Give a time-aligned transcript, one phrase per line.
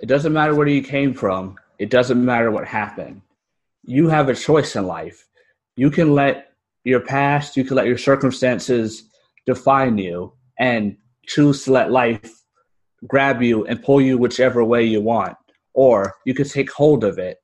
[0.00, 1.56] It doesn't matter where you came from.
[1.78, 3.22] It doesn't matter what happened.
[3.84, 5.26] You have a choice in life.
[5.76, 6.52] You can let
[6.84, 9.04] your past, you can let your circumstances
[9.46, 10.96] define you and
[11.26, 12.42] choose to let life
[13.06, 15.36] grab you and pull you whichever way you want.
[15.74, 17.38] Or you can take hold of it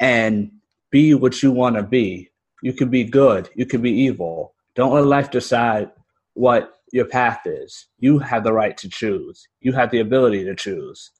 [0.00, 0.50] and
[0.90, 2.30] be what you want to be.
[2.62, 4.54] You can be good, you can be evil.
[4.74, 5.90] Don't let life decide
[6.34, 7.86] what your path is.
[7.98, 9.46] You have the right to choose.
[9.60, 11.10] You have the ability to choose.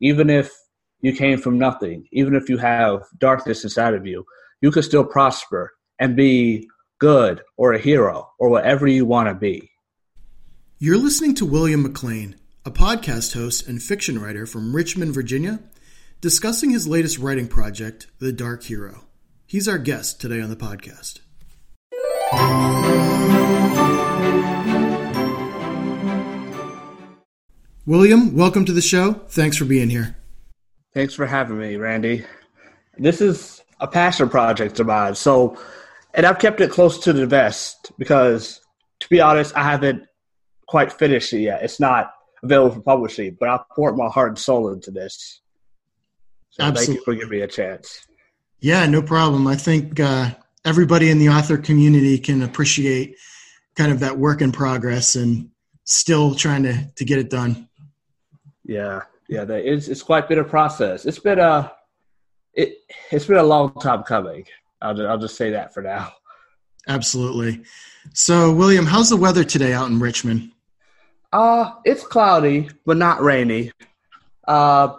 [0.00, 0.52] Even if
[1.00, 4.24] you came from nothing, even if you have darkness inside of you,
[4.60, 6.68] you can still prosper and be
[6.98, 9.70] good or a hero or whatever you want to be.
[10.78, 15.60] You're listening to William McLean, a podcast host and fiction writer from Richmond, Virginia,
[16.20, 19.04] discussing his latest writing project, The Dark Hero.
[19.46, 21.20] He's our guest today on the podcast.
[27.86, 29.12] William, welcome to the show.
[29.12, 30.16] Thanks for being here.
[30.92, 32.24] Thanks for having me, Randy.
[32.98, 35.14] This is a passion project of mine.
[35.14, 35.56] So,
[36.12, 38.60] and I've kept it close to the vest because,
[38.98, 40.02] to be honest, I haven't
[40.66, 41.62] quite finished it yet.
[41.62, 42.12] It's not
[42.42, 45.40] available for publishing, but I poured my heart and soul into this.
[46.50, 46.86] So Absolutely.
[46.86, 48.04] thank you for giving me a chance.
[48.58, 49.46] Yeah, no problem.
[49.46, 50.30] I think uh,
[50.64, 53.14] everybody in the author community can appreciate
[53.76, 55.50] kind of that work in progress and
[55.84, 57.65] still trying to to get it done.
[58.66, 61.06] Yeah, yeah, it's it's quite been a process.
[61.06, 61.72] It's been a
[62.52, 62.78] it
[63.12, 64.44] it's been a long time coming.
[64.82, 66.12] I'll just, I'll just say that for now.
[66.88, 67.62] Absolutely.
[68.12, 70.52] So, William, how's the weather today out in Richmond?
[71.32, 73.72] Uh, it's cloudy, but not rainy.
[74.46, 74.94] Uh,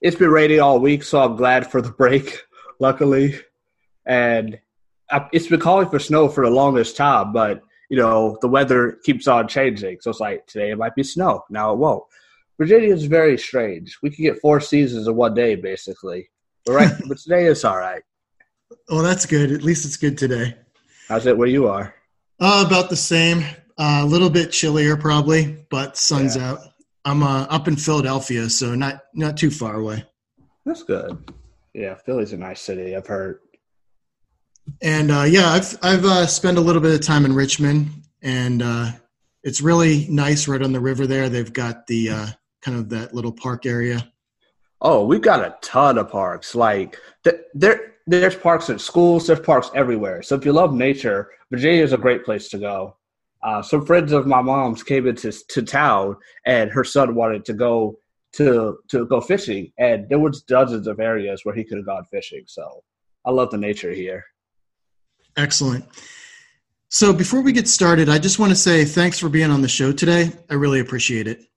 [0.00, 2.40] it's been rainy all week, so I'm glad for the break,
[2.80, 3.38] luckily.
[4.06, 4.58] And
[5.10, 8.98] I, it's been calling for snow for the longest time, but you know the weather
[9.04, 9.98] keeps on changing.
[10.00, 12.04] So it's like today it might be snow, now it won't.
[12.60, 13.96] Virginia is very strange.
[14.02, 16.28] We can get four seasons in one day, basically.
[16.66, 18.02] But right, but today is all right.
[18.90, 19.50] Well, that's good.
[19.50, 20.54] At least it's good today.
[21.08, 21.94] How's it where you are?
[22.38, 23.44] Uh, about the same.
[23.78, 26.50] Uh, a little bit chillier, probably, but sun's yeah.
[26.50, 26.58] out.
[27.06, 30.04] I'm uh, up in Philadelphia, so not not too far away.
[30.66, 31.32] That's good.
[31.72, 32.94] Yeah, Philly's a nice city.
[32.94, 33.40] I've heard.
[34.82, 37.88] And uh, yeah, I've I've uh, spent a little bit of time in Richmond,
[38.20, 38.90] and uh,
[39.42, 41.30] it's really nice right on the river there.
[41.30, 42.26] They've got the uh,
[42.62, 44.10] kind of that little park area?
[44.80, 46.54] Oh, we've got a ton of parks.
[46.54, 46.98] Like
[47.54, 49.26] there, there's parks at schools.
[49.26, 50.22] There's parks everywhere.
[50.22, 52.96] So if you love nature, Virginia is a great place to go.
[53.42, 57.54] Uh, some friends of my mom's came into to town, and her son wanted to
[57.54, 57.98] go
[58.34, 62.04] to to go fishing, and there was dozens of areas where he could have gone
[62.10, 62.44] fishing.
[62.46, 62.82] So
[63.24, 64.24] I love the nature here.
[65.36, 65.84] Excellent.
[66.88, 69.68] So before we get started, I just want to say thanks for being on the
[69.68, 70.32] show today.
[70.50, 71.49] I really appreciate it.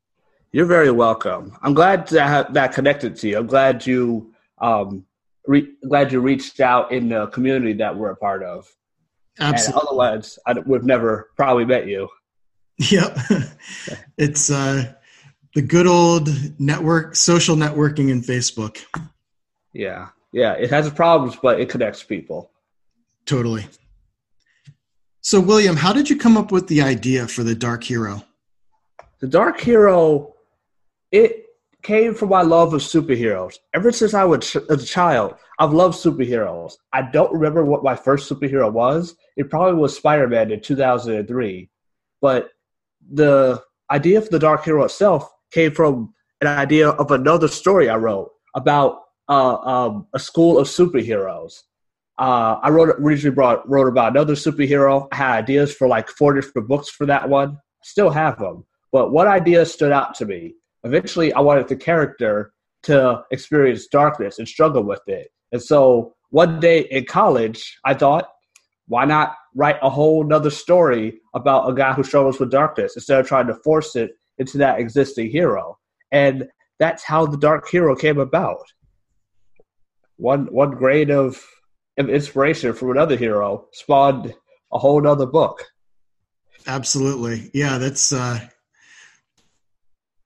[0.54, 1.58] You're very welcome.
[1.64, 3.40] I'm glad that that connected to you.
[3.40, 5.04] I'm glad you um,
[5.48, 8.72] re- glad you reached out in the community that we're a part of.
[9.40, 9.82] Absolutely.
[9.82, 12.08] And otherwise, I would have never probably met you.
[12.78, 13.18] Yep.
[14.20, 14.94] it's uh,
[15.56, 18.86] the good old network, social networking, and Facebook.
[19.74, 20.54] Yeah, yeah.
[20.54, 22.52] It has problems, but it connects people.
[23.26, 23.66] Totally.
[25.22, 28.22] So, William, how did you come up with the idea for the Dark Hero?
[29.20, 30.33] The Dark Hero
[31.14, 31.46] it
[31.84, 33.60] came from my love of superheroes.
[33.74, 36.74] Ever since I was a child, I've loved superheroes.
[36.92, 39.16] I don't remember what my first superhero was.
[39.38, 41.70] It probably was Spider Man in 2003.
[42.20, 42.50] But
[43.12, 47.98] the idea for the Dark Hero itself came from an idea of another story I
[47.98, 51.62] wrote about uh, um, a school of superheroes.
[52.18, 55.08] Uh, I wrote originally brought, wrote about another superhero.
[55.12, 57.60] I had ideas for like four different books for that one.
[57.84, 58.66] Still have them.
[58.92, 64.40] But what idea stood out to me eventually I wanted the character to experience darkness
[64.40, 65.30] and struggle with it.
[65.52, 68.28] And so one day in college, I thought,
[68.88, 73.20] why not write a whole nother story about a guy who struggles with darkness instead
[73.20, 75.78] of trying to force it into that existing hero?
[76.12, 76.48] And
[76.80, 78.66] that's how the dark hero came about.
[80.18, 81.44] One one grain of,
[81.98, 84.34] of inspiration from another hero spawned
[84.72, 85.64] a whole nother book.
[86.68, 87.52] Absolutely.
[87.54, 88.40] Yeah, that's uh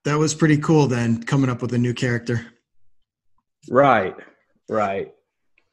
[0.07, 2.45] that was pretty cool then coming up with a new character.
[3.69, 4.15] Right.
[4.69, 5.13] Right.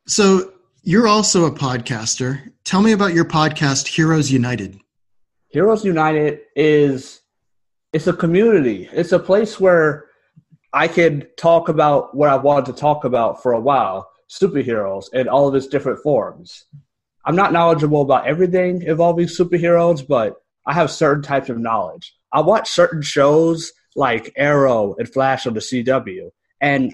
[0.09, 2.51] So you're also a podcaster.
[2.65, 4.81] Tell me about your podcast Heroes United.
[5.51, 7.21] Heroes United is
[7.93, 8.89] it's a community.
[8.93, 10.07] It's a place where
[10.73, 15.29] I can talk about what I wanted to talk about for a while, superheroes in
[15.29, 16.65] all of its different forms.
[17.25, 20.35] I'm not knowledgeable about everything involving superheroes, but
[20.67, 22.17] I have certain types of knowledge.
[22.33, 26.31] I watch certain shows like Arrow and Flash on the CW.
[26.61, 26.93] And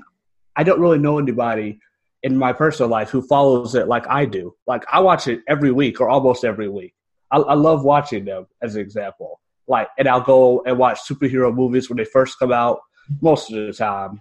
[0.57, 1.81] I don't really know anybody
[2.23, 4.55] in my personal life who follows it like I do.
[4.67, 6.95] Like I watch it every week or almost every week.
[7.31, 9.41] I, I love watching them as an example.
[9.67, 12.81] Like, and I'll go and watch superhero movies when they first come out
[13.21, 14.21] most of the time.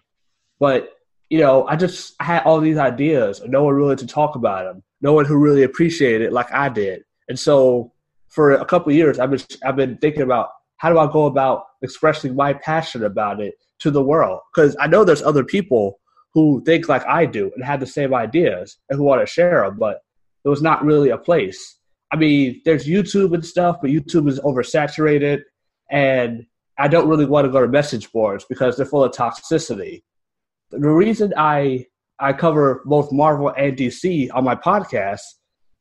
[0.60, 0.94] But
[1.30, 4.66] you know, I just had all these ideas, and no one really to talk about
[4.66, 4.84] them.
[5.02, 7.04] No one who really appreciated it like I did.
[7.28, 7.94] And so,
[8.28, 11.66] for a couple years, I've been I've been thinking about how do I go about
[11.82, 14.40] expressing my passion about it to the world?
[14.54, 16.00] Because I know there's other people
[16.34, 19.64] who think like I do and have the same ideas and who want to share
[19.64, 20.00] them, but
[20.44, 21.78] there was not really a place.
[22.12, 25.42] I mean, there's YouTube and stuff, but YouTube is oversaturated,
[25.92, 26.46] and
[26.78, 30.02] I don't really want to go to message boards because they're full of toxicity
[30.72, 31.86] the reason I
[32.20, 35.22] I cover both Marvel and DC on my podcast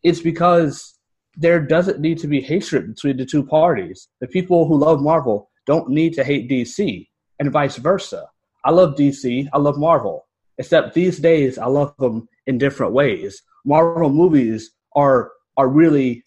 [0.04, 0.94] is because
[1.36, 4.08] there doesn't need to be hatred between the two parties.
[4.20, 7.06] The people who love Marvel don't need to hate DC,
[7.38, 8.26] and vice versa.
[8.64, 10.26] I love DC, I love Marvel,
[10.56, 13.42] except these days I love them in different ways.
[13.64, 16.24] Marvel movies are are really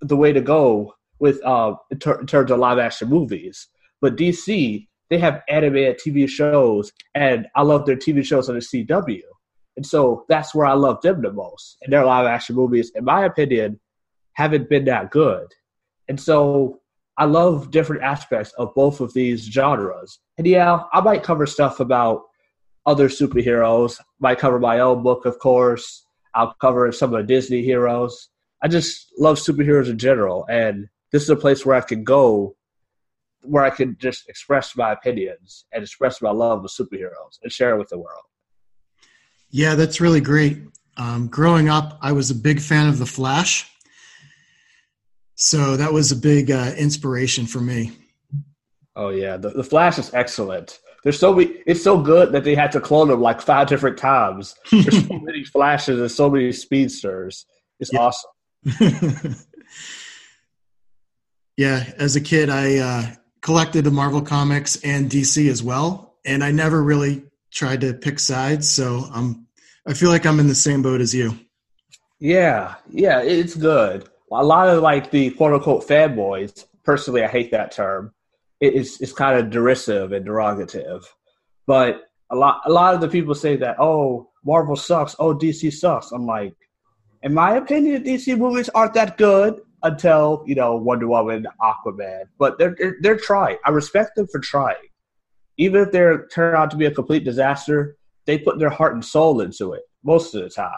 [0.00, 3.68] the way to go with uh, in, ter- in terms of live action movies.
[4.00, 8.60] But DC they have animated TV shows, and I love their TV shows on the
[8.60, 9.20] CW.
[9.76, 11.76] And so that's where I love them the most.
[11.82, 13.80] And their live action movies, in my opinion,
[14.34, 15.46] haven't been that good.
[16.08, 16.80] And so
[17.16, 20.18] I love different aspects of both of these genres.
[20.38, 22.22] And yeah, I might cover stuff about
[22.86, 26.06] other superheroes, might cover my own book, of course.
[26.34, 28.28] I'll cover some of the Disney heroes.
[28.62, 30.44] I just love superheroes in general.
[30.50, 32.56] And this is a place where I can go
[33.44, 37.74] where I can just express my opinions and express my love of superheroes and share
[37.74, 38.24] it with the world.
[39.50, 40.62] Yeah, that's really great.
[40.96, 43.70] Um, growing up, I was a big fan of The Flash.
[45.36, 47.92] So that was a big uh, inspiration for me.
[48.96, 50.78] Oh yeah, the, the Flash is excellent.
[51.02, 51.56] There's so many.
[51.66, 54.54] It's so good that they had to clone him like five different times.
[54.70, 57.46] There's so many flashes and so many speedsters.
[57.80, 58.00] It's yeah.
[58.00, 58.30] awesome.
[61.56, 63.06] yeah, as a kid, I uh,
[63.42, 68.18] collected the Marvel comics and DC as well, and I never really tried to pick
[68.18, 68.70] sides.
[68.70, 69.46] So I'm
[69.86, 71.38] I feel like I'm in the same boat as you.
[72.18, 74.08] Yeah, yeah, it's good.
[74.32, 76.64] A lot of like the quote unquote fanboys.
[76.84, 78.12] Personally, I hate that term.
[78.60, 81.04] It's it's kind of derisive and derogative,
[81.66, 85.72] but a lot a lot of the people say that oh Marvel sucks, oh DC
[85.72, 86.12] sucks.
[86.12, 86.54] I'm like,
[87.22, 92.24] in my opinion, DC movies aren't that good until you know Wonder Woman, Aquaman.
[92.38, 93.58] But they're they're, they're trying.
[93.64, 94.76] I respect them for trying,
[95.58, 97.96] even if they turn out to be a complete disaster.
[98.26, 100.70] They put their heart and soul into it most of the time.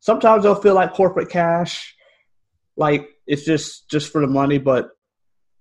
[0.00, 1.95] Sometimes they'll feel like corporate cash,
[2.76, 4.58] like it's just just for the money.
[4.58, 4.90] But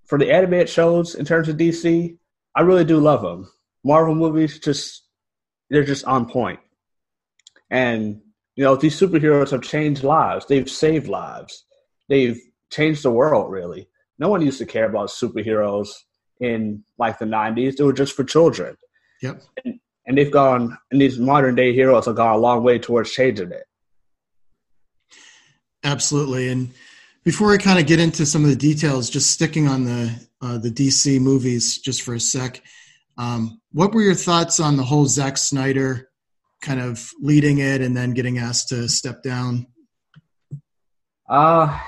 [0.05, 2.17] for the animated shows, in terms of DC,
[2.55, 3.51] I really do love them.
[3.83, 5.03] Marvel movies just
[5.69, 6.59] they're just on point.
[7.69, 8.21] And
[8.55, 10.45] you know, these superheroes have changed lives.
[10.45, 11.65] They've saved lives.
[12.07, 12.39] They've
[12.71, 13.89] changed the world really.
[14.17, 15.89] No one used to care about superheroes
[16.39, 17.75] in like the 90s.
[17.75, 18.77] They were just for children.
[19.21, 19.41] Yep.
[19.63, 23.11] And, and they've gone, and these modern day heroes have gone a long way towards
[23.11, 23.65] changing it.
[25.83, 26.49] Absolutely.
[26.49, 26.73] And
[27.25, 30.57] before we kind of get into some of the details, just sticking on the uh,
[30.59, 32.61] the DC movies just for a sec,
[33.17, 36.09] um, what were your thoughts on the whole Zack Snyder
[36.61, 39.67] kind of leading it and then getting asked to step down?
[41.27, 41.79] Uh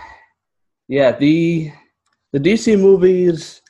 [0.88, 1.72] yeah, the
[2.34, 3.62] the DC movies,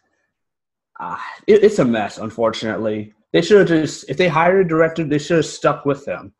[0.99, 2.17] uh, it, it's a mess.
[2.17, 6.05] Unfortunately, they should have just if they hired a director, they should have stuck with
[6.05, 6.33] them,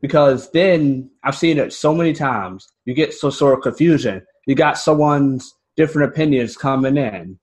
[0.00, 2.66] because then I've seen it so many times.
[2.84, 4.22] You get so sort of confusion.
[4.48, 7.38] You got someone's different opinions coming in.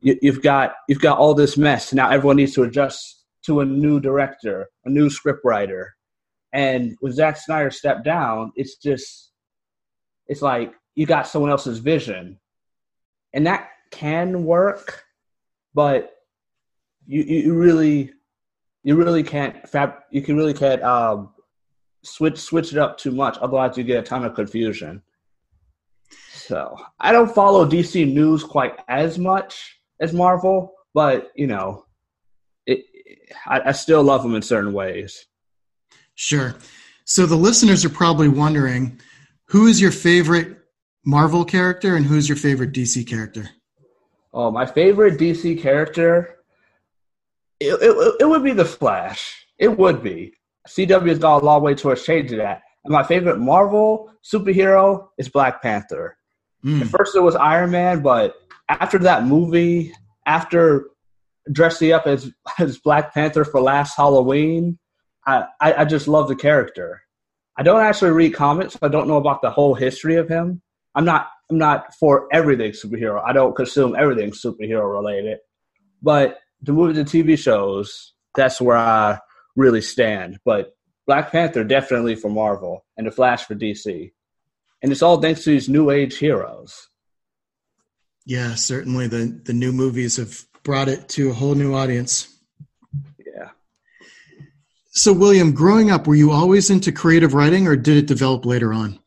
[0.00, 1.92] You, you've got you've got all this mess.
[1.92, 5.88] Now everyone needs to adjust to a new director, a new scriptwriter,
[6.52, 9.32] and when Zack Snyder stepped down, it's just
[10.28, 12.38] it's like you got someone else's vision,
[13.32, 15.02] and that can work,
[15.74, 16.12] but
[17.04, 18.12] you you really
[18.84, 21.30] you really can't fab you can really can't um,
[22.04, 25.02] switch switch it up too much otherwise you get a ton of confusion
[26.46, 31.84] so i don't follow dc news quite as much as marvel but you know
[32.66, 32.84] it,
[33.46, 35.26] I, I still love them in certain ways
[36.14, 36.54] sure
[37.04, 39.00] so the listeners are probably wondering
[39.48, 40.58] who is your favorite
[41.04, 43.50] Marvel character and who's your favorite DC character?
[44.32, 46.38] Oh, my favorite DC character,
[47.60, 49.46] it, it, it would be the Flash.
[49.58, 50.32] It would be.
[50.68, 52.62] CW has gone a long way towards changing that.
[52.84, 56.16] And my favorite Marvel superhero is Black Panther.
[56.64, 56.82] Mm.
[56.82, 58.34] At first, it was Iron Man, but
[58.68, 59.92] after that movie,
[60.26, 60.88] after
[61.50, 64.78] dressing up as as Black Panther for last Halloween,
[65.26, 67.02] I, I, I just love the character.
[67.56, 68.74] I don't actually read comics.
[68.74, 70.62] So I don't know about the whole history of him.
[70.94, 73.22] I'm not I'm not for everything superhero.
[73.24, 75.38] I don't consume everything superhero related.
[76.02, 79.18] But the movies and TV shows, that's where I
[79.56, 80.38] really stand.
[80.44, 80.74] But
[81.06, 84.12] Black Panther definitely for Marvel and The Flash for DC.
[84.82, 86.88] And it's all thanks to these new age heroes.
[88.26, 92.38] Yeah, certainly the the new movies have brought it to a whole new audience.
[93.18, 93.50] Yeah.
[94.90, 98.72] So William, growing up, were you always into creative writing or did it develop later
[98.72, 98.98] on?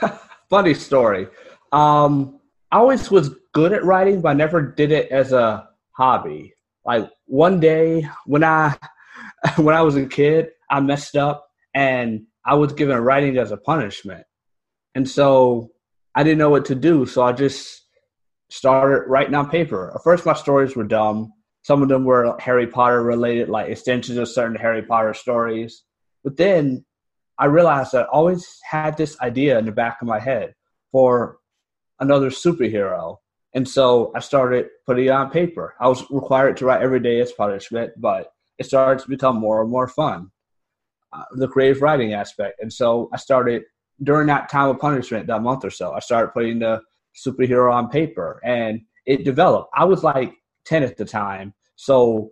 [0.50, 1.28] Funny story.
[1.72, 2.40] Um,
[2.70, 6.54] I always was good at writing, but I never did it as a hobby.
[6.84, 8.76] Like one day when I
[9.56, 13.56] when I was a kid, I messed up and I was given writing as a
[13.56, 14.24] punishment.
[14.94, 15.70] And so
[16.14, 17.06] I didn't know what to do.
[17.06, 17.82] So I just
[18.50, 19.92] started writing on paper.
[19.94, 21.32] At first, my stories were dumb.
[21.62, 25.82] Some of them were Harry Potter related, like extensions of certain Harry Potter stories.
[26.22, 26.84] But then
[27.38, 30.54] I realized I always had this idea in the back of my head
[30.92, 31.38] for
[31.98, 33.16] another superhero.
[33.54, 35.74] And so I started putting it on paper.
[35.80, 39.62] I was required to write every day as punishment, but it started to become more
[39.62, 40.30] and more fun,
[41.12, 42.60] uh, the creative writing aspect.
[42.60, 43.62] And so I started
[44.04, 46.80] during that time of punishment, that month or so, I started putting the
[47.14, 49.70] superhero on paper and it developed.
[49.74, 50.34] I was like
[50.66, 51.54] 10 at the time.
[51.76, 52.30] So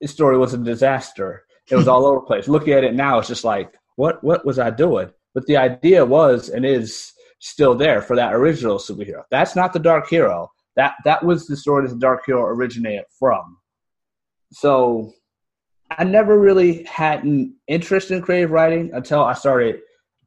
[0.00, 1.44] the story was a disaster.
[1.70, 2.48] It was all over the place.
[2.48, 5.10] Looking at it now, it's just like, what, what was I doing?
[5.34, 9.22] But the idea was and is still there for that original superhero.
[9.30, 10.50] That's not the Dark Hero.
[10.76, 13.58] That that was the story that the Dark Hero originated from.
[14.52, 15.12] So
[15.90, 19.80] I never really had an interest in creative writing until I started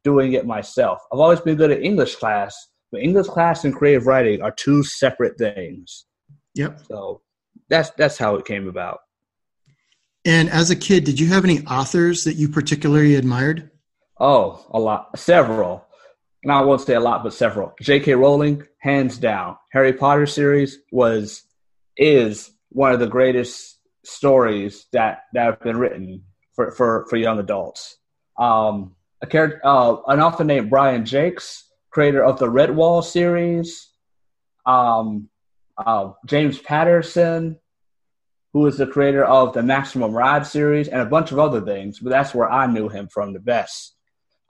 [0.08, 0.98] doing it myself.
[1.12, 2.56] I've always been good at English class,
[2.90, 6.06] but English class and creative writing are two separate things.
[6.54, 6.80] Yep.
[6.88, 7.20] So
[7.68, 9.00] that's that's how it came about.
[10.24, 13.70] And as a kid, did you have any authors that you particularly admired?
[14.18, 15.86] Oh, a lot, several.
[16.42, 17.74] And I won't say a lot, but several.
[17.82, 18.14] J.K.
[18.14, 19.56] Rowling, hands down.
[19.72, 21.42] Harry Potter series was
[21.96, 26.24] is one of the greatest stories that that have been written
[26.54, 27.98] for for, for young adults.
[28.38, 31.42] Um, a character, uh, an author named Brian Jacques,
[31.90, 33.90] creator of the Redwall series.
[34.66, 35.28] Um,
[35.76, 37.58] uh, James Patterson,
[38.52, 42.00] who is the creator of the Maximum Ride series and a bunch of other things,
[42.00, 43.94] but that's where I knew him from the best.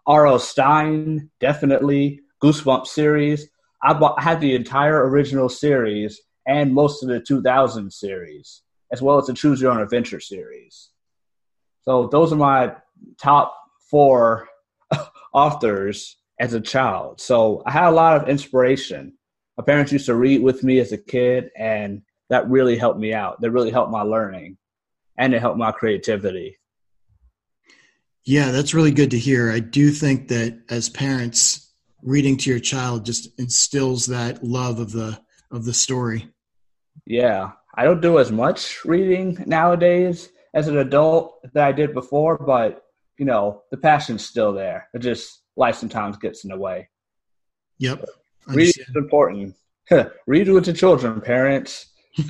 [0.06, 0.38] R.L.
[0.38, 2.20] Stine, definitely.
[2.42, 3.48] Goosebumps series.
[3.82, 9.02] I, bought, I had the entire original series and most of the 2000 series, as
[9.02, 10.88] well as the Choose Your Own Adventure series.
[11.82, 12.74] So those are my
[13.20, 13.54] top
[13.90, 14.48] four
[15.32, 17.20] authors as a child.
[17.20, 19.14] So I had a lot of inspiration.
[19.56, 23.12] My parents used to read with me as a kid, and that really helped me
[23.12, 23.40] out.
[23.40, 24.56] That really helped my learning,
[25.16, 26.58] and it helped my creativity.
[28.24, 29.50] Yeah, that's really good to hear.
[29.50, 34.92] I do think that as parents, reading to your child just instills that love of
[34.92, 35.18] the
[35.50, 36.28] of the story.
[37.06, 42.36] Yeah, I don't do as much reading nowadays as an adult that I did before,
[42.36, 42.82] but
[43.18, 44.88] you know, the passion's still there.
[44.94, 46.88] It just life sometimes gets in the way.
[47.78, 48.04] Yep.
[48.46, 49.54] Reading is important.
[50.26, 51.86] Read with the children, parents.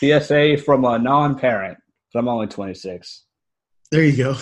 [0.00, 1.78] PSA from a non-parent.
[2.14, 3.24] I'm only 26.
[3.90, 4.36] There you go.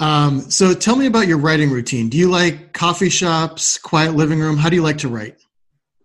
[0.00, 2.08] um, so tell me about your writing routine.
[2.08, 4.56] Do you like coffee shops, quiet living room?
[4.56, 5.36] How do you like to write?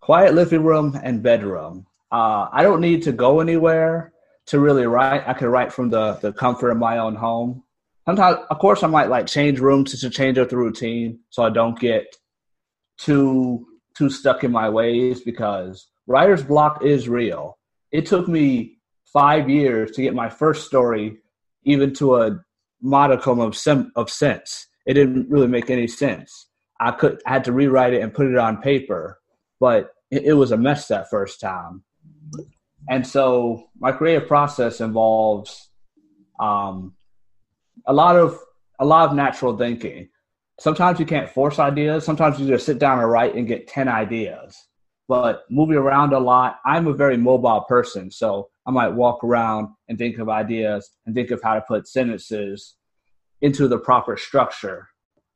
[0.02, 1.88] Quiet living room and bedroom.
[2.12, 4.14] Uh, I don't need to go anywhere
[4.48, 5.24] to really write.
[5.28, 7.64] I can write from the, the comfort of my own home.
[8.06, 11.50] Sometimes, of course, I might like change rooms to change up the routine so I
[11.50, 12.06] don't get
[12.98, 17.58] too too stuck in my ways because writer's block is real.
[17.92, 21.20] It took me five years to get my first story
[21.64, 22.40] even to a
[22.82, 24.68] modicum of sem- of sense.
[24.86, 26.48] It didn't really make any sense.
[26.80, 29.20] I could I had to rewrite it and put it on paper,
[29.60, 31.84] but it, it was a mess that first time.
[32.90, 35.70] And so my creative process involves
[36.40, 36.96] um,
[37.88, 38.38] a lot of
[38.80, 40.10] a lot of natural thinking.
[40.60, 42.04] Sometimes you can't force ideas.
[42.04, 44.58] Sometimes you just sit down and write and get ten ideas.
[45.08, 49.70] But moving around a lot, I'm a very mobile person, so I might walk around
[49.88, 52.76] and think of ideas and think of how to put sentences
[53.42, 54.88] into the proper structure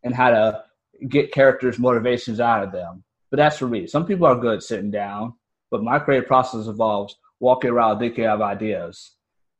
[0.03, 0.63] and how to
[1.09, 3.03] get characters' motivations out of them.
[3.29, 3.87] But that's for me.
[3.87, 5.33] Some people are good sitting down,
[5.69, 9.13] but my creative process involves walking around thinking of ideas.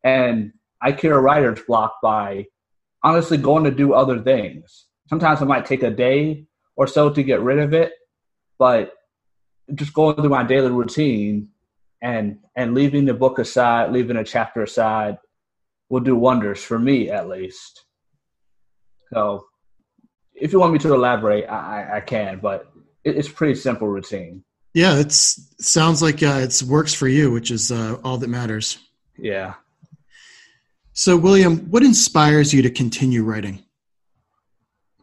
[0.03, 2.45] And I cure writer's block by
[3.03, 4.85] honestly going to do other things.
[5.09, 7.93] Sometimes it might take a day or so to get rid of it,
[8.59, 8.93] but
[9.75, 11.49] just going through my daily routine
[12.01, 15.17] and and leaving the book aside, leaving a chapter aside,
[15.89, 17.85] will do wonders for me at least.
[19.13, 19.45] So,
[20.35, 22.71] if you want me to elaborate, I, I can, but
[23.03, 24.43] it's pretty simple routine.
[24.77, 28.77] Yeah, it sounds like uh, it works for you, which is uh, all that matters.
[29.17, 29.55] Yeah.
[30.93, 33.63] So, William, what inspires you to continue writing?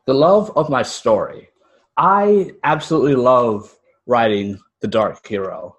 [0.07, 1.49] The love of my story.
[1.97, 3.77] I absolutely love
[4.07, 5.77] writing The Dark Hero.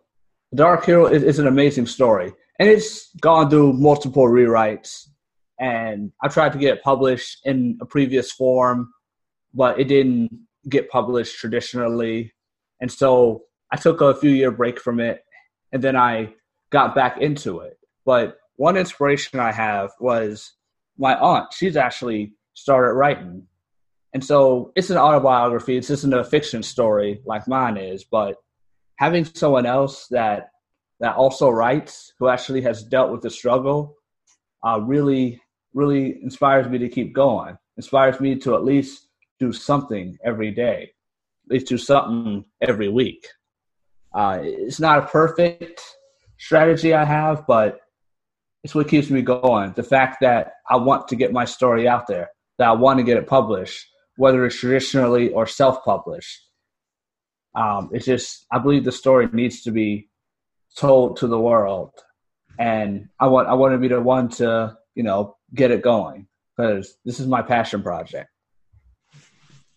[0.51, 5.07] The Dark Hero is, is an amazing story, and it's gone through multiple rewrites.
[5.57, 8.91] And I tried to get it published in a previous form,
[9.53, 10.37] but it didn't
[10.67, 12.33] get published traditionally.
[12.81, 15.23] And so I took a few year break from it,
[15.71, 16.33] and then I
[16.71, 17.77] got back into it.
[18.05, 20.53] But one inspiration I have was
[20.97, 21.53] my aunt.
[21.53, 23.47] She's actually started writing.
[24.13, 25.75] And so it's an autobiography.
[25.77, 28.37] It's isn't a fiction story like mine is, but
[28.97, 30.49] having someone else that
[31.01, 33.97] that also writes, who actually has dealt with the struggle,
[34.65, 35.41] uh, really,
[35.73, 37.57] really inspires me to keep going.
[37.75, 40.83] Inspires me to at least do something every day,
[41.45, 43.27] at least do something every week.
[44.15, 45.81] Uh, it's not a perfect
[46.37, 47.79] strategy I have, but
[48.63, 49.73] it's what keeps me going.
[49.73, 53.03] The fact that I want to get my story out there, that I want to
[53.03, 56.41] get it published, whether it's traditionally or self-published.
[57.55, 60.09] Um, it's just I believe the story needs to be
[60.77, 61.91] told to the world,
[62.57, 66.27] and I want I want to be the one to you know get it going
[66.55, 68.29] because this is my passion project.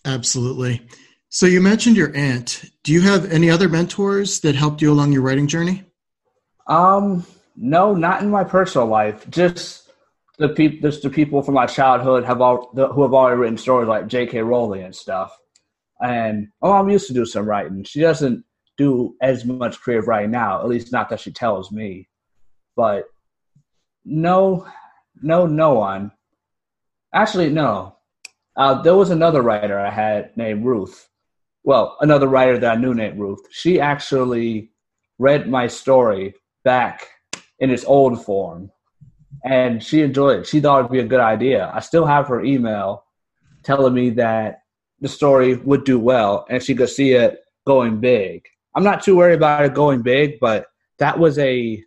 [0.05, 0.87] Absolutely.
[1.31, 2.65] So you mentioned your aunt.
[2.83, 5.85] Do you have any other mentors that helped you along your writing journey?
[6.67, 9.29] Um, no, not in my personal life.
[9.29, 9.91] Just
[10.39, 13.59] the people, just the people from my childhood have all the, who have already written
[13.59, 14.41] stories like J.K.
[14.41, 15.37] Rowling and stuff.
[16.01, 17.85] And my mom used to do some writing.
[17.85, 18.45] She doesn't
[18.79, 22.09] do as much creative writing now, at least not that she tells me.
[22.75, 23.05] But
[24.05, 24.67] no,
[25.21, 26.13] no, no one.
[27.13, 27.97] Actually, no.
[28.57, 31.08] Uh, there was another writer I had named Ruth.
[31.69, 33.47] Well, another writer that I knew named Ruth.
[33.51, 34.71] She actually
[35.19, 37.07] read my story back
[37.59, 38.71] in its old form.
[39.45, 40.47] And she enjoyed it.
[40.47, 41.71] She thought it'd be a good idea.
[41.75, 43.05] I still have her email
[43.65, 44.63] telling me that
[45.01, 48.47] the story would do well and she could see it going big.
[48.75, 51.85] I'm not too worried about it going big, but that was a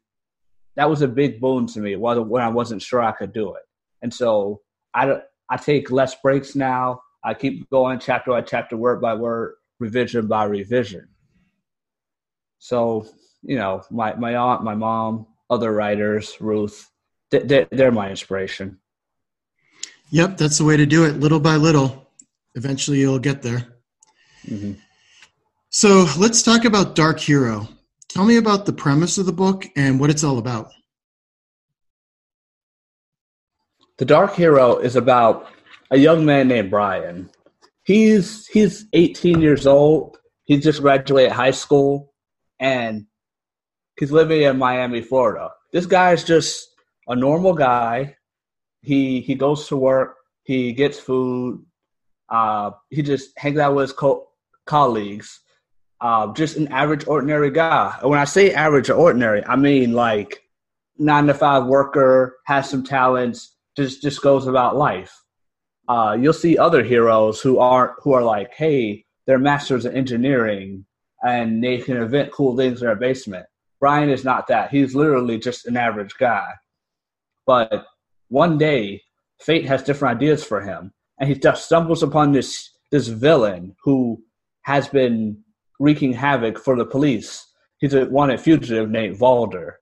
[0.75, 3.63] that was a big boon to me when I wasn't sure I could do it.
[4.03, 4.61] And so
[4.93, 7.01] I, I take less breaks now.
[7.23, 11.07] I keep going chapter by chapter, word by word, revision by revision.
[12.59, 13.07] So,
[13.41, 16.89] you know, my, my aunt, my mom, other writers, Ruth.
[17.31, 18.77] They're, they're my inspiration.
[20.11, 21.19] Yep, that's the way to do it.
[21.19, 22.09] Little by little,
[22.55, 23.67] eventually you'll get there.
[24.45, 24.73] Mm-hmm.
[25.69, 27.67] So let's talk about Dark Hero.
[28.09, 30.71] Tell me about the premise of the book and what it's all about.
[33.97, 35.47] The Dark Hero is about
[35.89, 37.29] a young man named Brian.
[37.83, 40.17] He's he's 18 years old.
[40.45, 42.13] He just graduated high school,
[42.59, 43.05] and
[43.97, 45.51] he's living in Miami, Florida.
[45.71, 46.67] This guy is just
[47.07, 48.15] a normal guy.
[48.81, 50.17] He he goes to work.
[50.43, 51.65] He gets food.
[52.29, 54.27] Uh, he just hangs out with his co-
[54.65, 55.39] colleagues.
[55.99, 57.95] Uh, just an average, ordinary guy.
[58.01, 60.41] And when I say average or ordinary, I mean like
[60.97, 65.20] nine to five worker, has some talents, just just goes about life.
[65.87, 70.85] Uh, you'll see other heroes who are who are like, hey, they're masters of engineering
[71.23, 73.45] and they can invent cool things in their basement.
[73.79, 74.71] Brian is not that.
[74.71, 76.47] He's literally just an average guy.
[77.45, 77.85] But
[78.29, 79.01] one day,
[79.39, 84.21] fate has different ideas for him, and he just stumbles upon this this villain who
[84.63, 85.37] has been
[85.79, 87.47] wreaking havoc for the police.
[87.79, 89.73] He's a wanted fugitive named Valder.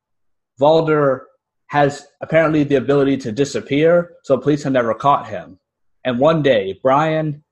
[0.59, 1.21] Valder
[1.67, 5.59] has apparently the ability to disappear, so police have never caught him.
[6.03, 7.43] And one day, Brian,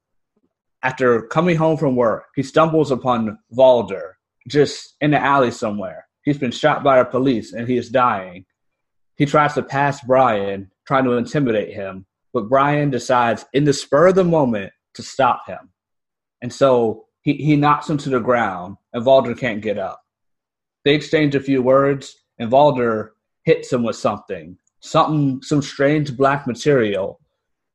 [0.83, 4.13] after coming home from work, he stumbles upon Valder
[4.47, 6.07] just in the alley somewhere.
[6.23, 8.45] He's been shot by the police and he is dying.
[9.15, 14.07] He tries to pass Brian, trying to intimidate him, but Brian decides in the spur
[14.07, 15.71] of the moment to stop him.
[16.41, 20.01] And so he, he knocks him to the ground, and Valder can't get up.
[20.86, 23.10] They exchange a few words, and Valder
[23.43, 24.57] hits him with something.
[24.81, 27.19] Something, some strange black material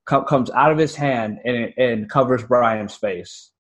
[0.07, 3.51] co- comes out of his hand and, and covers Brian's face.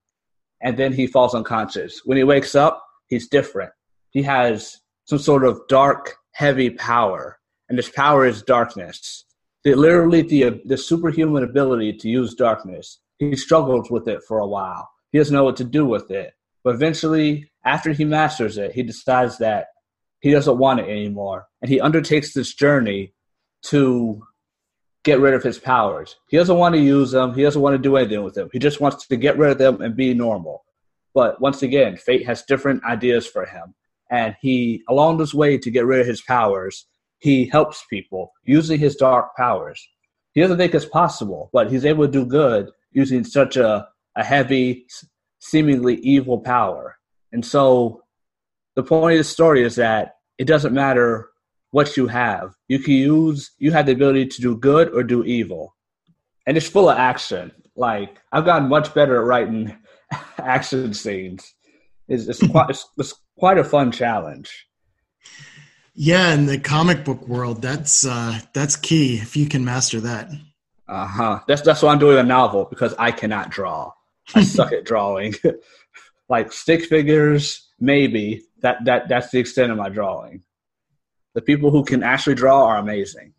[0.62, 2.02] And then he falls unconscious.
[2.04, 3.72] When he wakes up, he's different.
[4.10, 9.24] He has some sort of dark, heavy power, and this power is darkness.
[9.64, 13.00] The, literally, the the superhuman ability to use darkness.
[13.18, 14.88] He struggles with it for a while.
[15.10, 16.32] He doesn't know what to do with it,
[16.64, 19.66] but eventually, after he masters it, he decides that
[20.20, 23.14] he doesn't want it anymore, and he undertakes this journey
[23.64, 24.22] to
[25.04, 26.16] get rid of his powers.
[26.28, 27.34] He doesn't want to use them.
[27.34, 28.48] He doesn't want to do anything with them.
[28.52, 30.64] He just wants to get rid of them and be normal.
[31.14, 33.74] But once again, fate has different ideas for him.
[34.10, 36.86] And he, along this way to get rid of his powers,
[37.18, 39.86] he helps people using his dark powers.
[40.32, 43.86] He doesn't think it's possible, but he's able to do good using such a,
[44.16, 44.86] a heavy,
[45.38, 46.98] seemingly evil power.
[47.32, 48.02] And so
[48.76, 51.30] the point of the story is that it doesn't matter
[51.72, 52.54] what you have.
[52.68, 55.74] You can use you have the ability to do good or do evil.
[56.46, 57.50] And it's full of action.
[57.74, 59.76] Like I've gotten much better at writing
[60.38, 61.52] action scenes.
[62.06, 64.68] It's, it's quite it's, it's, quite a fun challenge.
[65.94, 70.30] Yeah, in the comic book world, that's uh, that's key if you can master that.
[70.88, 71.40] Uh huh.
[71.48, 73.92] That's that's why I'm doing a novel because I cannot draw.
[74.34, 75.34] I suck at drawing.
[76.28, 80.42] like stick figures, maybe that that that's the extent of my drawing
[81.34, 83.32] the people who can actually draw are amazing.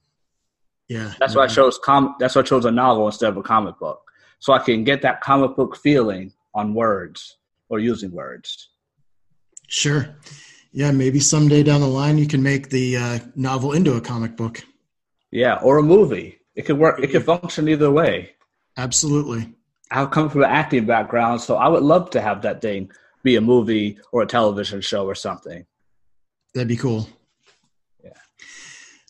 [0.90, 2.16] Yeah, that's why I chose com.
[2.20, 4.02] That's why I chose a novel instead of a comic book,
[4.40, 7.38] so I can get that comic book feeling on words
[7.70, 8.70] or using words.
[9.68, 10.16] Sure.
[10.72, 14.36] Yeah, maybe someday down the line you can make the uh, novel into a comic
[14.36, 14.64] book.
[15.32, 16.40] Yeah, or a movie.
[16.56, 17.00] It could work.
[17.00, 18.32] It could function either way.
[18.78, 19.54] Absolutely.
[19.92, 22.92] I've come from an acting background, so I would love to have that thing
[23.24, 25.66] be a movie or a television show or something.
[26.54, 27.08] That'd be cool.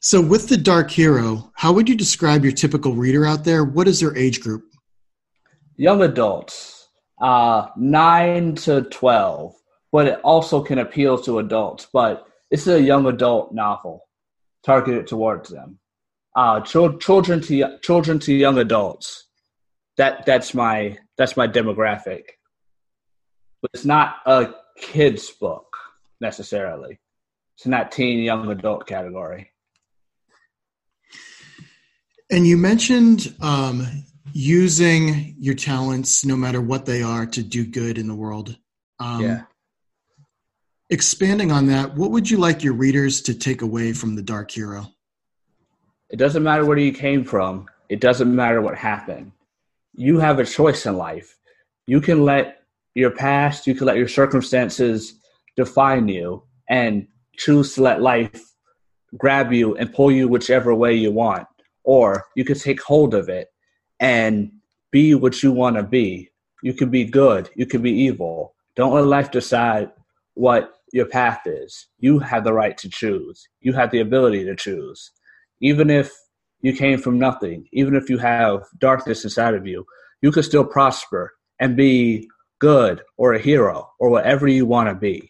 [0.06, 3.63] So, with the Dark Hero, how would you describe your typical reader out there?
[3.63, 4.66] What is their age group?
[5.78, 6.89] Young adults,
[7.22, 9.56] uh, nine to twelve,
[9.94, 11.88] but it also can appeal to adults.
[11.94, 14.04] But it's a young adult novel
[14.66, 15.80] targeted towards them.
[16.36, 19.30] Uh, ch- children to children to young adults.
[19.96, 22.24] That that's my that's my demographic.
[23.62, 25.78] But it's not a kids book
[26.20, 27.00] necessarily.
[27.56, 29.53] It's not teen young adult category.
[32.34, 33.86] And you mentioned um,
[34.34, 38.58] using your talents, no matter what they are, to do good in the world.
[39.00, 39.41] Um, yeah.
[40.89, 44.50] Expanding on that, what would you like your readers to take away from the Dark
[44.50, 44.88] Hero?
[46.10, 47.67] It doesn't matter where you came from.
[47.88, 49.32] It doesn't matter what happened.
[49.93, 51.38] You have a choice in life.
[51.86, 52.63] You can let
[52.96, 55.19] your past, you can let your circumstances
[55.56, 58.56] define you and choose to let life
[59.19, 61.46] grab you and pull you whichever way you want
[61.84, 63.50] or you could take hold of it
[64.00, 64.52] and
[64.91, 66.30] be what you want to be.
[66.62, 68.56] You can be good, you can be evil.
[68.76, 69.91] Don't let life decide
[70.36, 71.88] what your path is.
[72.00, 73.48] You have the right to choose.
[73.62, 75.12] You have the ability to choose.
[75.62, 76.12] Even if
[76.62, 79.86] you came from nothing, even if you have darkness inside of you,
[80.22, 84.96] you can still prosper and be good or a hero or whatever you want to
[84.96, 85.30] be.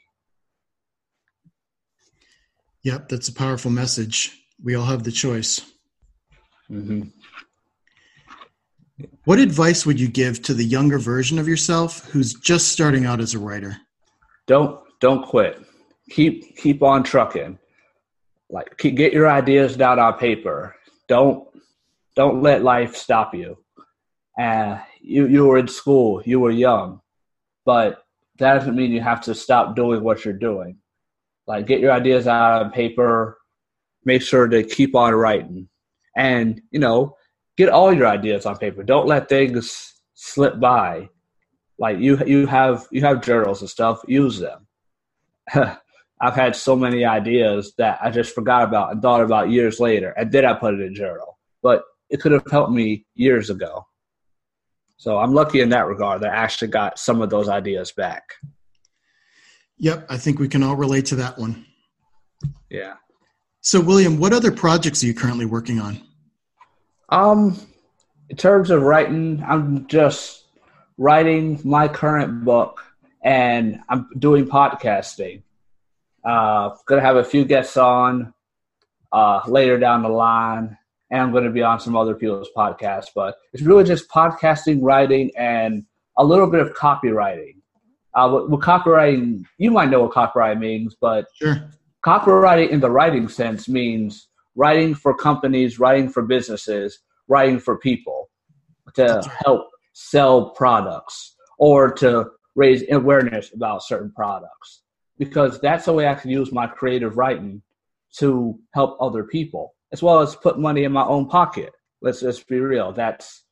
[2.84, 4.38] Yep, that's a powerful message.
[4.62, 5.62] We all have the choice.
[6.72, 7.04] Mm-hmm.
[9.26, 13.22] What advice would you give to the younger version of yourself who's just starting out
[13.22, 13.78] as a writer?
[14.48, 15.62] Don't don't quit.
[16.10, 17.58] Keep keep on trucking.
[18.50, 20.76] Like keep, get your ideas down on paper.
[21.08, 21.48] Don't
[22.16, 23.58] don't let life stop you.
[24.40, 26.22] Uh, you you were in school.
[26.26, 27.02] You were young,
[27.66, 28.04] but
[28.40, 30.78] that doesn't mean you have to stop doing what you're doing.
[31.48, 33.38] Like get your ideas out on paper.
[34.06, 35.70] Make sure to keep on writing
[36.16, 37.16] and you know
[37.58, 38.84] get all your ideas on paper.
[38.84, 41.10] Don't let things slip by.
[41.80, 44.02] Like you you have you have journals and stuff.
[44.08, 44.68] Use them.
[46.22, 50.12] I've had so many ideas that i just forgot about and thought about years later
[50.12, 51.38] and then i put it in journal.
[51.62, 53.86] But it could have helped me years ago.
[54.96, 58.24] So i'm lucky in that regard that i actually got some of those ideas back.
[59.80, 61.66] Yep i think we can all relate to that one.
[62.70, 62.94] Yeah
[63.66, 66.02] so, William, what other projects are you currently working on?
[67.08, 67.58] Um,
[68.30, 70.44] in terms of writing, I'm just
[70.98, 72.84] writing my current book,
[73.24, 75.44] and I'm doing podcasting.
[76.26, 78.34] Uh, gonna have a few guests on
[79.14, 80.78] uh, later down the line,
[81.10, 83.12] and I'm gonna be on some other people's podcasts.
[83.16, 85.86] But it's really just podcasting, writing, and
[86.18, 87.56] a little bit of copywriting.
[88.14, 91.72] Uh, with, with copywriting, you might know what copyright means, but sure
[92.06, 98.30] Copywriting in the writing sense means writing for companies, writing for businesses, writing for people
[98.96, 104.82] to help sell products or to raise awareness about certain products.
[105.18, 107.62] Because that's the way I can use my creative writing
[108.18, 111.72] to help other people, as well as put money in my own pocket.
[112.02, 112.92] Let's just be real.
[112.92, 113.46] That's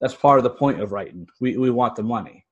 [0.00, 1.26] that's part of the point of writing.
[1.40, 2.44] We we want the money.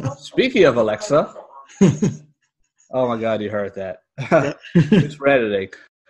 [0.06, 1.34] Uh, speaking of Alexa,
[2.94, 4.00] oh my God, you heard that.
[4.76, 5.70] it's editing.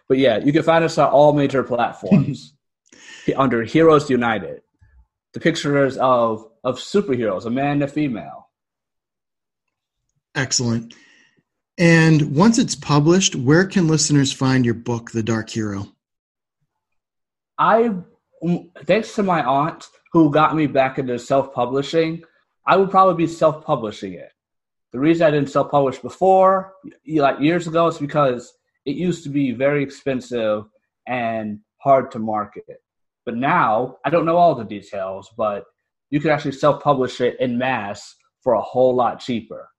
[0.09, 2.53] But yeah, you can find us on all major platforms
[3.37, 4.61] under Heroes United.
[5.33, 8.49] The pictures of of superheroes, a man and a female.
[10.35, 10.93] Excellent.
[11.77, 15.87] And once it's published, where can listeners find your book, The Dark Hero?
[17.57, 17.91] I,
[18.43, 22.23] mm, thanks to my aunt who got me back into self publishing,
[22.65, 24.32] I would probably be self publishing it.
[24.93, 26.73] The reason I didn't self publish before,
[27.07, 28.53] like years ago, is because
[28.85, 30.65] it used to be very expensive
[31.07, 32.81] and hard to market.
[33.25, 35.65] But now, I don't know all the details, but
[36.11, 39.69] you can actually self publish it in mass for a whole lot cheaper.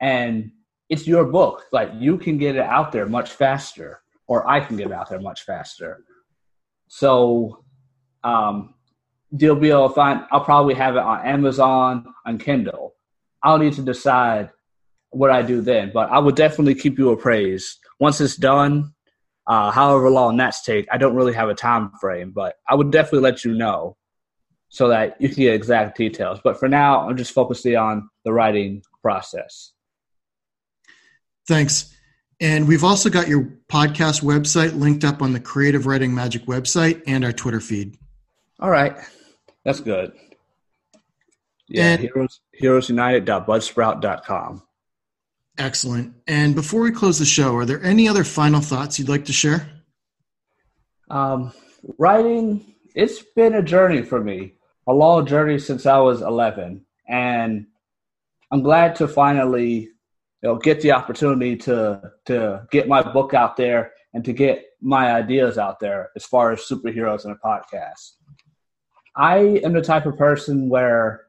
[0.00, 0.50] And
[0.88, 1.64] it's your book.
[1.70, 5.10] Like you can get it out there much faster, or I can get it out
[5.10, 6.02] there much faster.
[6.88, 7.64] So
[8.22, 8.74] um,
[9.36, 10.22] you'll be able to find.
[10.30, 12.83] I'll probably have it on Amazon, on Kindle.
[13.44, 14.50] I'll need to decide
[15.10, 18.92] what I do then, but I would definitely keep you appraised once it's done.
[19.46, 22.90] Uh, however long that's take, I don't really have a time frame, but I would
[22.90, 23.96] definitely let you know
[24.70, 26.40] so that you can get exact details.
[26.42, 29.72] But for now, I'm just focusing on the writing process.
[31.46, 31.94] Thanks.
[32.40, 37.02] And we've also got your podcast website linked up on the Creative Writing Magic website
[37.06, 37.96] and our Twitter feed.
[38.58, 38.96] All right.
[39.64, 40.12] That's good.
[41.74, 44.62] Yeah, and, heroes, heroesunited.buzzsprout.com.
[45.58, 46.14] Excellent.
[46.26, 49.32] And before we close the show, are there any other final thoughts you'd like to
[49.32, 49.68] share?
[51.10, 51.52] Um,
[51.98, 54.54] writing, it's been a journey for me,
[54.86, 56.84] a long journey since I was 11.
[57.08, 57.66] And
[58.50, 59.90] I'm glad to finally
[60.44, 64.64] you know, get the opportunity to to get my book out there and to get
[64.80, 68.12] my ideas out there as far as superheroes in a podcast.
[69.16, 71.22] I am the type of person where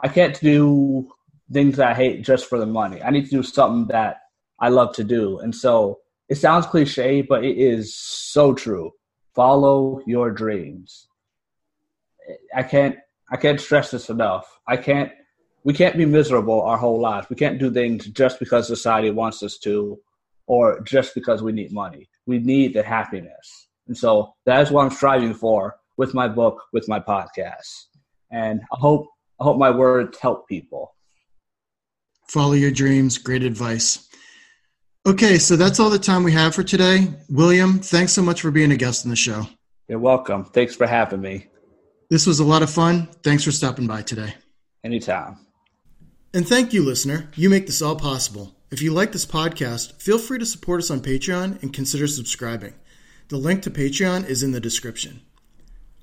[0.00, 1.08] I can't do
[1.52, 3.02] things I hate just for the money.
[3.02, 4.20] I need to do something that
[4.58, 5.38] I love to do.
[5.40, 8.92] And so it sounds cliche, but it is so true.
[9.34, 11.08] Follow your dreams.
[12.54, 12.96] I can't
[13.30, 14.46] I can't stress this enough.
[14.66, 15.10] I can't
[15.64, 17.28] we can't be miserable our whole lives.
[17.28, 19.98] We can't do things just because society wants us to
[20.46, 22.08] or just because we need money.
[22.26, 23.68] We need the happiness.
[23.88, 27.86] And so that is what I'm striving for with my book, with my podcast.
[28.30, 29.06] And I hope
[29.42, 30.94] I hope my words help people.
[32.28, 33.18] Follow your dreams.
[33.18, 34.08] Great advice.
[35.04, 37.08] Okay, so that's all the time we have for today.
[37.28, 39.48] William, thanks so much for being a guest on the show.
[39.88, 40.44] You're welcome.
[40.44, 41.48] Thanks for having me.
[42.08, 43.08] This was a lot of fun.
[43.24, 44.32] Thanks for stopping by today.
[44.84, 45.38] Anytime.
[46.32, 47.28] And thank you, listener.
[47.34, 48.54] You make this all possible.
[48.70, 52.74] If you like this podcast, feel free to support us on Patreon and consider subscribing.
[53.26, 55.22] The link to Patreon is in the description.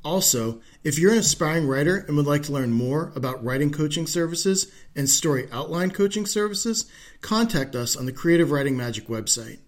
[0.04, 4.08] Also, if you're an aspiring writer and would like to learn more about writing coaching
[4.08, 6.90] services and story outline coaching services,
[7.22, 9.60] contact us on the Creative Writing Magic website.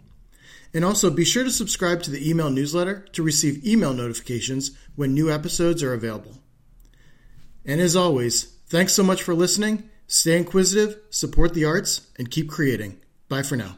[0.74, 5.14] And also be sure to subscribe to the email newsletter to receive email notifications when
[5.14, 6.38] new episodes are available.
[7.66, 12.50] And as always, thanks so much for listening Stay inquisitive, support the arts, and keep
[12.50, 13.00] creating.
[13.30, 13.78] Bye for now.